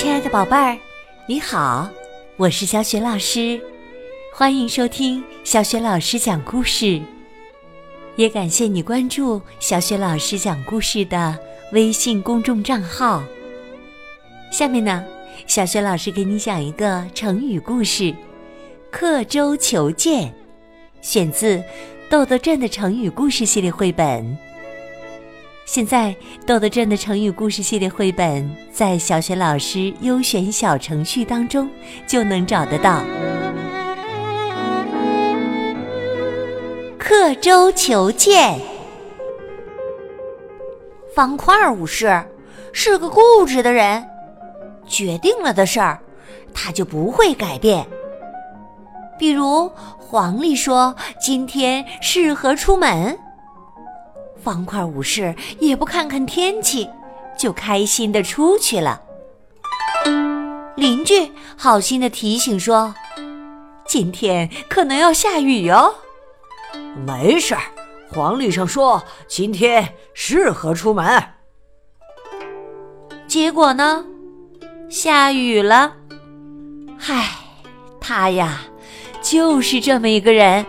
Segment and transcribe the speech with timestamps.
[0.00, 0.78] 亲爱的宝贝儿，
[1.26, 1.90] 你好，
[2.36, 3.60] 我是小雪老师，
[4.32, 7.02] 欢迎收听小雪老师讲故事。
[8.14, 11.36] 也感谢你关注小雪老师讲故事的
[11.72, 13.24] 微信公众账号。
[14.52, 15.04] 下面呢，
[15.48, 18.14] 小雪老师给你讲一个成语故事
[18.92, 20.32] “刻舟求剑”，
[21.02, 21.56] 选自
[22.08, 24.38] 《豆豆镇的成语故事系列绘本。
[25.68, 26.16] 现在，
[26.46, 31.68] 豆豆镇的成语故事系列绘本在小学老师优选小程序当中
[32.06, 33.02] 就能找得到。
[36.96, 38.58] 刻舟求剑，
[41.14, 42.24] 方块武士
[42.72, 44.02] 是个固执的人，
[44.86, 46.00] 决定了的事儿，
[46.54, 47.86] 他就不会改变。
[49.18, 53.18] 比如，黄历说今天适合出门。
[54.48, 56.88] 方块武士也不看看天气，
[57.38, 58.98] 就开心的出去了。
[60.74, 62.94] 邻居好心的提醒说
[63.86, 65.94] ：“今天可能要下雨哦。”
[67.06, 67.60] 没事儿，
[68.10, 71.22] 黄历上说今天适合出门。
[73.26, 74.02] 结果呢，
[74.88, 75.92] 下雨了。
[77.06, 77.28] 唉，
[78.00, 78.62] 他呀，
[79.20, 80.64] 就是这么一个人。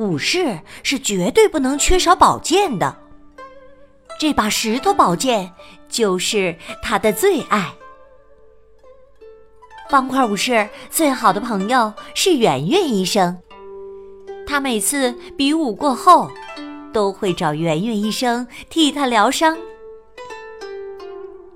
[0.00, 2.96] 武士是绝对不能缺少宝剑的，
[4.18, 5.52] 这把石头宝剑
[5.90, 7.74] 就是他的最爱。
[9.90, 13.36] 方块武士最好的朋友是圆圆医生，
[14.46, 16.30] 他每次比武过后，
[16.94, 19.58] 都会找圆圆医生替他疗伤。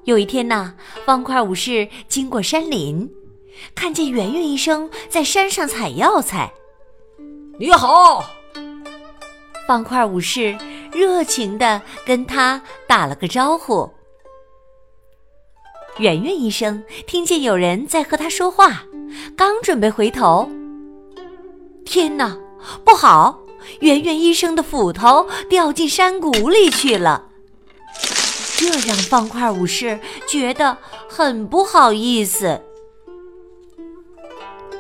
[0.04, 0.74] 有一天呐，
[1.06, 3.10] 方块武士经过山林，
[3.74, 6.52] 看见圆圆医生在山上采药材。
[7.56, 8.24] 你好，
[9.68, 10.58] 方块武士
[10.92, 13.88] 热情的跟他打了个招呼。
[15.98, 18.82] 圆圆医生听见有人在和他说话，
[19.36, 20.50] 刚准备回头，
[21.84, 22.36] 天哪，
[22.84, 23.38] 不好！
[23.78, 27.28] 圆圆医生的斧头掉进山谷里去了，
[28.58, 30.76] 这让方块武士觉得
[31.08, 32.60] 很不好意思。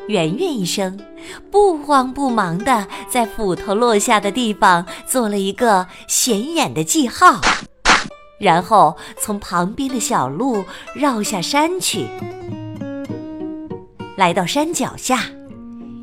[0.08, 1.00] 圆圆医生
[1.50, 7.40] 不慌不忙地在斧头落下的地方做了一个显眼的记号，
[8.38, 10.64] 然后从旁边的小路
[10.94, 12.06] 绕下山去。
[14.16, 15.24] 来到山脚下，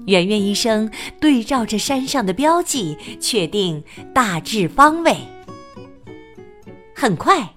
[0.05, 5.15] 圆圆医生对照着山上的标记，确定大致方位。
[6.93, 7.53] 很快，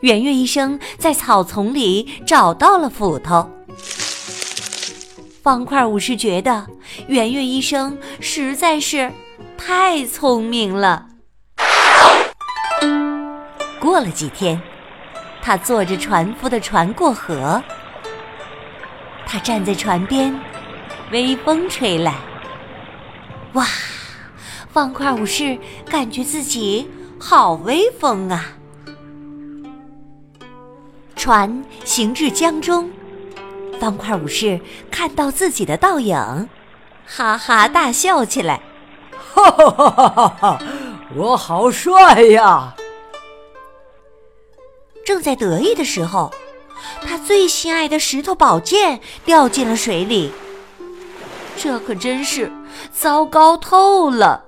[0.00, 3.48] 圆圆医生在草丛里找到了斧头。
[5.42, 6.66] 方块武士觉得
[7.08, 9.12] 圆圆医生实在是
[9.56, 11.08] 太聪明了。
[13.80, 14.60] 过了几天，
[15.40, 17.62] 他坐着船夫的船过河。
[19.26, 20.38] 他站在船边，
[21.10, 22.14] 微风吹来，
[23.54, 23.66] 哇！
[24.70, 26.88] 方块武士感觉自己
[27.18, 28.56] 好威风啊！
[31.14, 32.90] 船行至江中。
[33.78, 34.60] 方块武士
[34.90, 36.48] 看到自己的倒影，
[37.14, 38.62] 哈哈大笑起来。
[39.34, 40.58] 哈哈哈哈哈！
[41.14, 42.74] 我好帅呀！
[45.04, 46.32] 正在得意的时候，
[47.06, 50.32] 他最心爱的石头宝剑掉进了水里。
[51.56, 52.50] 这可真是
[52.90, 54.44] 糟糕透了！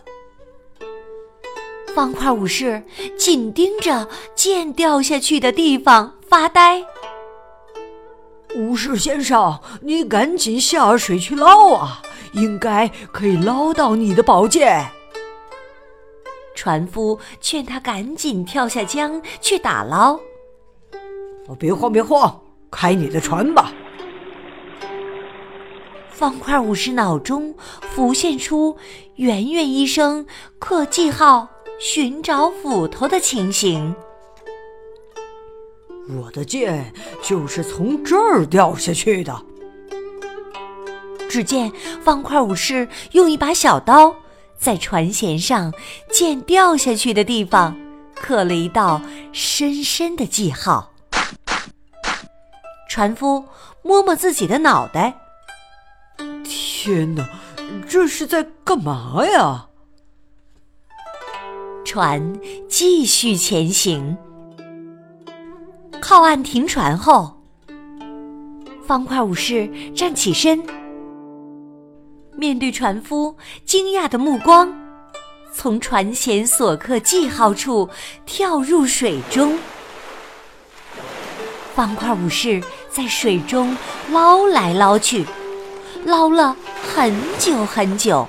[1.95, 2.83] 方块武士
[3.19, 6.85] 紧盯着剑掉下去的地方发呆。
[8.55, 12.03] 武士先生，你赶紧下水去捞啊！
[12.33, 14.85] 应该可以捞到你的宝剑。
[16.55, 20.19] 船夫劝他赶紧跳下江去打捞。
[21.59, 23.73] 别慌，别慌，开你的船吧。
[26.09, 28.77] 方块武士脑中浮现出
[29.17, 30.25] 圆圆医生
[30.61, 31.49] 刻记号、
[31.81, 33.95] 寻找斧头的情形。
[36.09, 36.93] 我的剑
[37.23, 39.43] 就是从这儿掉下去的。
[41.29, 41.73] 只见
[42.03, 44.15] 方块武士用一把小刀
[44.57, 45.73] 在船舷上
[46.11, 47.77] 剑掉下去的地方
[48.15, 49.01] 刻了一道
[49.33, 50.93] 深深的记号。
[52.89, 53.45] 船夫
[53.83, 55.17] 摸摸自己的脑袋，
[56.45, 57.29] 天哪，
[57.89, 59.67] 这是在干嘛呀？
[61.85, 64.17] 船继续前行。
[66.07, 67.35] 靠岸停船后，
[68.87, 69.67] 方块武士
[69.97, 70.63] 站起身，
[72.37, 73.35] 面对船夫
[73.65, 74.71] 惊讶的目光，
[75.51, 77.89] 从船舷所刻记号处
[78.27, 79.59] 跳入水中。
[81.75, 83.75] 方块武士在水中
[84.11, 85.25] 捞来捞去，
[86.05, 86.55] 捞了
[86.95, 88.29] 很久很久。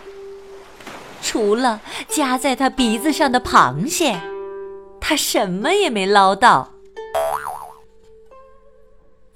[1.22, 4.18] 除了夹在他鼻子上的螃蟹，
[5.02, 6.75] 他什么也没捞到。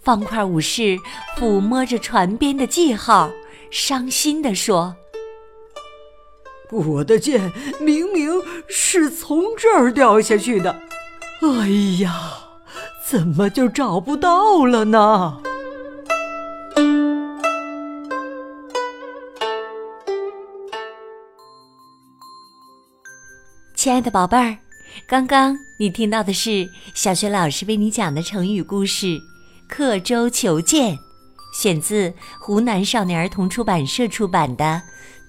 [0.10, 0.98] 方块武士
[1.38, 3.30] 抚摸着船边的记号，
[3.70, 4.96] 伤心地说
[6.74, 10.82] ：“我的剑明明是从这儿掉下去的，
[11.44, 11.68] 哎
[12.02, 12.12] 呀，
[13.06, 15.44] 怎么就找不到了呢？”
[23.76, 24.58] 亲爱的宝贝儿，
[25.08, 29.06] 刚刚你听到的是小学老师为你讲的成语故事
[29.70, 30.96] 《刻舟求剑》，
[31.54, 34.66] 选自湖南少年儿童出版社出版的《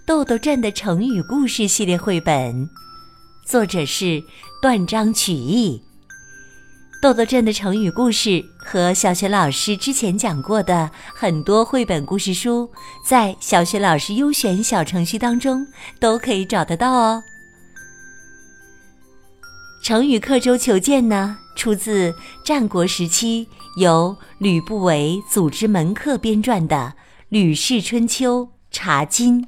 [0.07, 2.69] 豆豆镇的成语故事》系列绘本，
[3.45, 4.25] 作者是
[4.63, 5.83] 断章取义。
[7.03, 12.69] 豆豆镇的成语故事和小学老师之前讲过的很多绘本故事书，
[13.07, 15.67] 在小学老师优选小程序当中
[16.01, 17.23] 都可以找得到哦。
[19.83, 22.15] 成语“刻舟求剑”呢，出自
[22.45, 26.95] 战国时期由吕不韦组织门客编撰的
[27.29, 29.43] 《吕氏春秋·茶经》。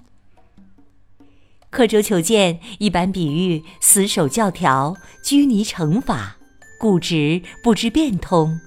[1.70, 6.36] 刻舟求剑一般比喻死守教条、拘泥惩罚、
[6.78, 8.60] 固执不知变通，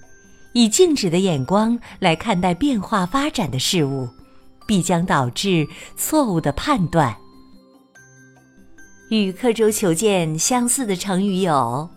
[0.53, 4.09] 以静止的眼光来看待变化发展的事物，
[4.67, 7.15] 必将导致错误的判断。
[9.09, 11.87] 与刻舟求剑相似的成语有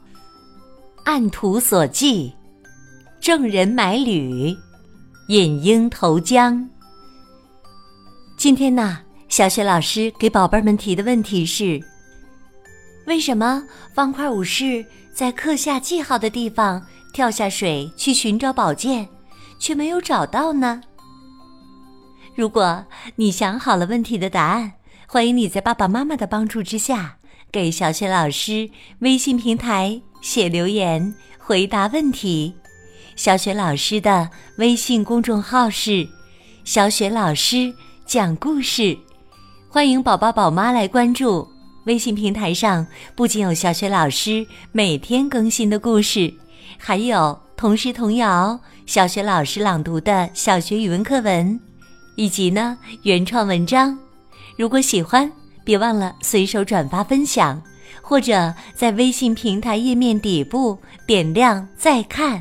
[1.07, 2.31] “按图索骥
[3.21, 4.57] ”“郑人买履
[5.29, 6.69] ”“引鹰投江”。
[8.37, 11.81] 今天呢，小雪老师给宝贝们提的问题是：
[13.07, 19.09] 为什么方块武士在刻下记号的地方跳下水去寻找宝剑，
[19.59, 20.83] 却没有找到呢？
[22.35, 22.85] 如果
[23.17, 24.73] 你想好了问题的答案。
[25.11, 27.17] 欢迎你在爸爸妈妈的帮助之下，
[27.51, 28.69] 给小雪老师
[28.99, 32.55] 微信平台写留言回答问题。
[33.19, 36.09] 小雪老师的微信公众号是
[36.63, 37.75] “小雪老师
[38.07, 38.97] 讲故事”，
[39.69, 41.47] 欢迎宝宝宝妈来关注。
[41.87, 42.87] 微信平台上
[43.17, 46.33] 不仅有小雪老师每天更新的故事，
[46.79, 48.57] 还有童诗童谣、
[48.87, 51.61] 小学老师朗读的小学语文课文，
[52.15, 53.99] 以及呢原创文章。
[54.57, 55.29] 如果喜欢，
[55.65, 57.61] 别忘了随手转发分享，
[58.01, 62.41] 或者在微信平台页面底部点亮再看。